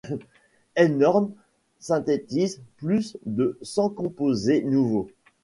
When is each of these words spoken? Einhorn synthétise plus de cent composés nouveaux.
Einhorn 0.75 1.29
synthétise 1.79 2.59
plus 2.77 3.17
de 3.27 3.59
cent 3.61 3.89
composés 3.91 4.63
nouveaux. 4.63 5.07